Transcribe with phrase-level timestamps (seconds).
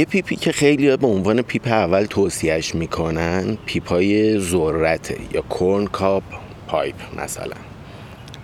[0.00, 5.86] یه پیپی که خیلی به عنوان پیپ اول توصیهش می‌کنن پیپ های ذرته یا corn
[5.86, 6.22] cob
[6.66, 7.56] pipe مثلا.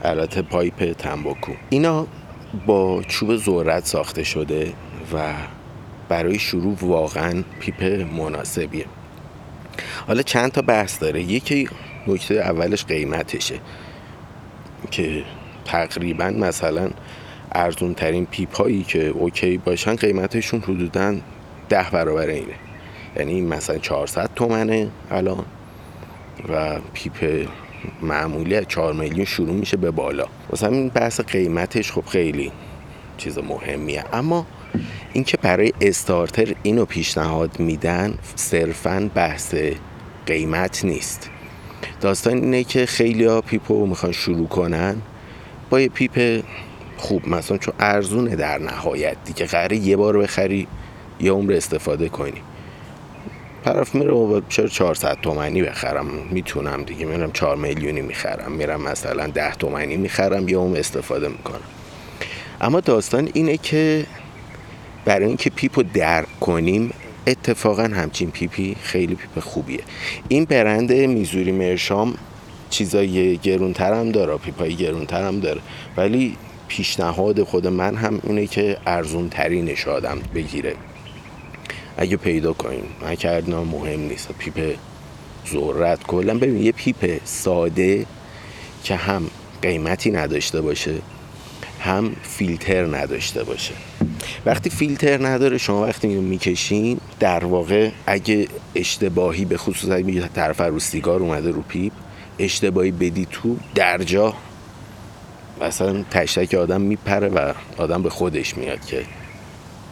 [0.03, 2.07] البته pipe تنباکو اینا
[2.67, 4.73] با چوب ذرت ساخته شده
[5.13, 5.35] و
[6.09, 7.83] برای شروع واقعا پیپ
[8.13, 8.85] مناسبیه.
[10.07, 11.23] حالا چند تا بحث داره.
[11.23, 11.69] یکی
[12.07, 13.61] نکته اولش قیمتشه
[14.91, 15.23] که
[15.65, 16.91] تقریبا مثلا
[17.53, 21.17] ارزون ترین پیپ هایی که okay باشن قیمتشون حدودا
[21.69, 22.55] ده برابر اینه.
[23.17, 25.45] یعنی مثلا 400 تومنه الان
[26.49, 27.49] و پیپ
[28.03, 30.27] معمولی از 4 میلیون شروع میشه به بالا.
[30.53, 32.53] مثلا این بحث قیمتش خب خیلی
[33.17, 34.05] چیز مهمیه.
[34.13, 34.47] اما
[35.13, 39.55] اینکه برای starter اینو پیشنهاد میدن صرفا بحث
[40.27, 41.31] قیمت نیست.
[42.01, 44.97] داستان اینه که خیلی ها پیپو می‌خوان شروع کنن
[45.71, 46.45] با یه پیپ
[46.97, 49.17] خوب مثلا چون ارزونه در نهایت.
[49.25, 50.67] دیگه قراره یه بار بخری
[51.21, 52.43] یه عمر استفاده کنی.
[53.65, 58.53] طرف میره و چرا 400 تومنی بخرم؟ می‌تونم دیگه میرم 4 میلیونی می‌خرم.
[58.53, 61.61] میرم مثلا 10 تومنی می‌خرم یه عمر استفاده می‌کنم.
[62.61, 64.07] اما داستان اینه که
[65.05, 66.93] برای اینکه پیپو درک کنیم
[67.27, 69.81] اتفاقا همچین پیپی خیلی پیپ خوبیه.
[70.29, 72.15] این برند Missouri Meerschaum
[72.71, 75.61] چیزای گرونتر هم داره پیپای گرونتر هم داره.
[75.97, 76.37] ولی
[76.69, 80.75] پیشنهاد خود من هم اینه که ارزون ترینش آدم بگیره.
[81.97, 82.85] اگه پیدا کنیم.
[83.03, 84.29] نکردنا مهم نیست.
[84.39, 84.77] پیپ
[85.53, 86.03] ذرت.
[86.03, 88.07] کلا ببین یه پیپ ساده
[88.85, 89.31] که هم
[89.63, 90.95] قیمتی نداشته باشه
[91.81, 93.75] هم فیلتر نداشته باشه.
[94.47, 100.61] وقتی فیلتر نداره شما وقتی اینو می‌کشین در واقع اگه اشتباهی به خصوص اگه طرف
[100.61, 101.93] رو سیگار اومده رو پیپ
[102.39, 104.35] اشتباهی بدی تو در جا.
[105.61, 109.05] مثلا تشتک آدم میپره و آدم به خودش میاد که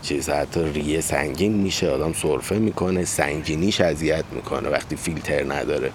[0.04, 5.90] چیز حتی ریه سنگین میشه آدم سرفه می‌کنه سنگینیش اذیت می‌کنه وقتی فیلتر نداره.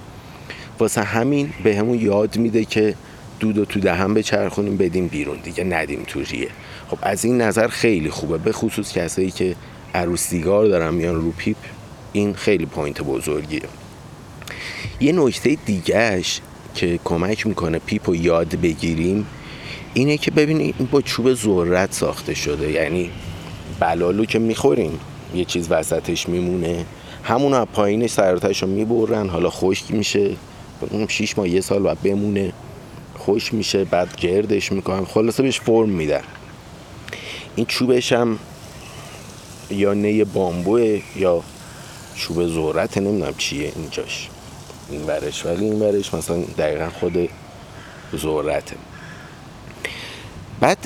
[0.79, 2.95] واسه همین به همون یاد میده که
[3.39, 5.37] دود و تو دهن بچرخونیم بدیم بیرون.
[5.43, 6.49] دیگه ندیم تو ریه.
[6.89, 9.55] خب از این نظر خیلی خوبه به خصوص کسایی که
[9.93, 11.57] از رو سیگار دارن میان رو پیپ.
[12.13, 13.61] این خیلی point بزرگیه.
[14.99, 16.41] یه نکته دیگهش
[16.75, 19.25] که کمک می‌کنه پیپ رو یاد بگیریم
[19.93, 22.71] اینه که ببینید با چوب ذرت ساخته شده.
[22.71, 23.11] یعنی
[23.79, 24.99] بلالو که می‌خوریم.
[25.35, 26.85] یه چیز وسطش میمونه.
[27.23, 29.29] همون از پایین سر و تهش رو می‌برن.
[29.29, 30.35] حالا خشک میشه.
[30.89, 32.53] اون شیش ماه یه سال بعد بمونه.
[33.17, 35.05] خشک میشه بعد گردش می‌کنن.
[35.05, 36.23] خلاصه بهش فرم میدن.
[37.55, 38.39] این چوبش هم
[39.71, 41.43] یا نه بامبوه یا
[42.15, 44.29] چوب ذرت نمی‌دونم چیه اینجاش.
[44.89, 47.29] این برش ولی این برش مثلا دقیقا خود
[48.17, 48.75] ذرته.
[50.59, 50.77] بعد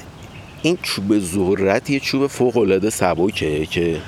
[0.64, 4.02] این چوب ذرت یه چوب فوق العاده سبکه که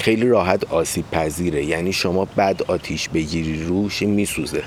[0.00, 1.64] خیلی راحت آسیب پذیره.
[1.64, 4.62] یعنی شما بعد آتیش بگیری روش میسوزه.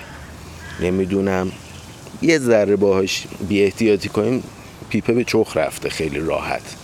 [0.79, 1.51] نمی‌دونم.
[2.21, 4.43] یه ذره باهاش بی احتیاطی کنیم
[4.89, 6.75] پیپه به چخ رفته خیلی راحت.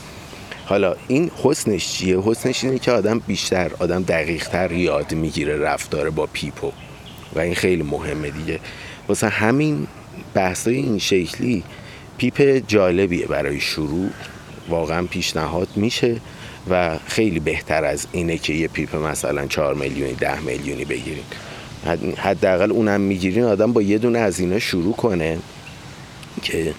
[0.65, 6.25] حالا این حسنش چیه؟ حسنش اینه که آدم بیشتر آدم دقیقتر یاد می‌گیره رفتار با
[6.25, 6.71] پیپو.
[7.35, 8.59] و این خیلی مهمه دیگه.
[9.07, 9.87] واسه همین
[10.33, 11.63] بحثای این شکلی
[12.17, 14.09] پیپ جالبیه برای شروع.
[14.69, 16.15] واقعا پیشنهاد میشه
[16.69, 21.23] و خیلی بهتر از اینه که یه پیپ مثلا 4 میلیونی ده میلیونی بگیرین.
[22.17, 25.37] حداقل اونم می‌گیرین آدم با یه دونه از اینا شروع کنه
[26.43, 26.73] که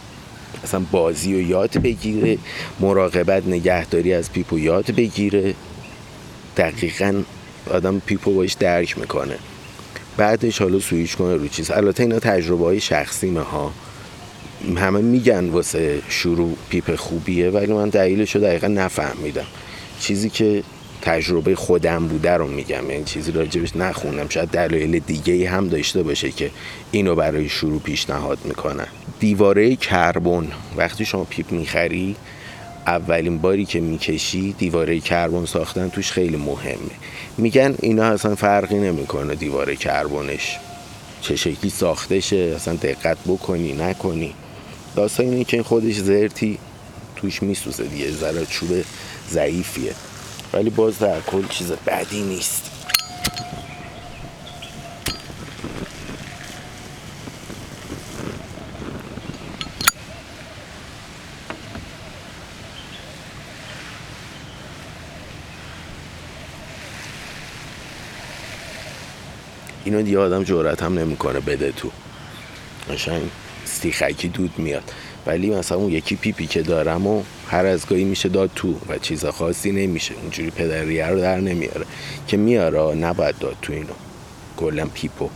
[0.64, 2.38] مثلا بازی و یاد بگیره
[2.80, 5.54] مراقبت نگهداری از پیپو یاد بگیره.
[6.56, 7.22] دقیقا
[7.70, 9.38] آدم پیپو باش درک می‌کنه.
[10.16, 11.70] بعدش حالا سویش کنه رو چیز.
[11.70, 13.72] البته اینا تجربه های شخصیمه ها.
[14.76, 19.46] همه میگن واسه شروع پیپ خوبیه ولی من دلیلش رو دقیقا نفهمیدم.
[20.00, 20.62] چیزی که
[21.02, 26.30] تجربه خودم بوده رو میگم یعنی چیزی راجبش نخوندم شاید دلایل دیگه هم داشته باشه
[26.30, 26.50] که
[26.90, 28.86] اینو برای شروع پیشنهاد می‌کنن.
[29.20, 32.16] دیواره کربن وقتی شما پیپ می‌خری
[32.86, 36.94] اولین باری که می‌کشی دیواره کربن ساختن توش خیلی مهمه.
[37.38, 40.56] میگن اینا اصلا فرقی نمی‌کنه دیواره کربنش.
[41.20, 44.34] چه شکلی ساخته شه اصلا دقت بکنی نکنی.
[44.96, 46.58] داستان اینه که خودش زرتی
[47.16, 48.84] توش میسوزه دیگه ذره چوب
[49.30, 49.94] ضعیفیه.
[50.52, 52.70] ولی باز در کل چیز بدی نیست.
[69.84, 71.90] اینو دیگه آدم جورت هم نمی‌کنه بده تو.
[72.90, 73.30] قشنگ.
[73.64, 74.92] استیخکی دود میاد.
[75.26, 78.98] ولی مثلا اون یکی پیپی که دارم و هر از گاهی میشه داد تو و
[78.98, 80.14] چیز خاصی نمیشه.
[80.22, 81.86] اونجوری پدریه رو در نمیاره.
[82.28, 83.94] که میاره نباید داد تو اینو.
[84.56, 85.28] کلا پیپو.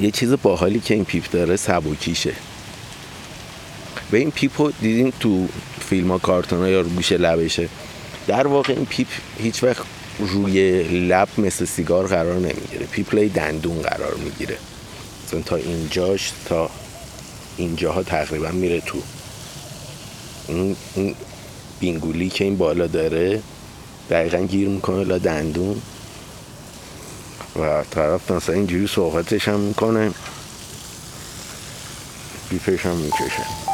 [0.00, 2.32] یه چیز باحالی که این پیپ داره سبکیشه
[4.12, 5.48] به این پیپو دیدین تو
[5.88, 7.68] فیلم ها کارتون ها یا رو گوشه لبشه.
[8.26, 9.06] در واقع این پیپ
[9.38, 9.82] هیچ وقت
[10.18, 12.86] روی لب مثل سیگار قرار نمی‌گیره.
[12.86, 14.56] پیپ لای دندون قرار می‌گیره.
[15.46, 16.70] تا اینجاش تا
[17.56, 18.98] اینجاها تقریبا میره تو.
[20.48, 21.14] این, این
[21.80, 23.42] بینگولی که این بالا داره
[24.10, 25.82] دقیقا گیر می‌کنه لا دندون.
[27.56, 30.10] و طرف مثلا اینجوری صحبتش هم می‌کنه.
[32.50, 33.71] بیفش هم می‌کشه.